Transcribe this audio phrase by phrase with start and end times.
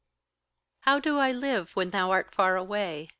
[0.79, 3.09] How do I live when thou art far away?